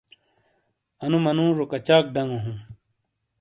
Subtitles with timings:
[1.03, 2.57] اَنُو مَنُوجو کَچاک ڈَنگوک ہُوں۔